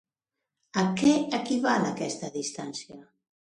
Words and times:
A 0.83 0.85
què 1.03 1.11
equival 1.41 1.87
aquesta 1.93 2.33
distància? 2.41 3.03